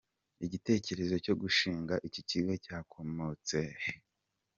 Igitekerezo 0.45 1.15
cyo 1.25 1.33
gushinga 1.41 1.93
iki 2.07 2.21
kigo 2.29 2.53
cyakomotse 2.65 3.57
he?. 3.83 3.93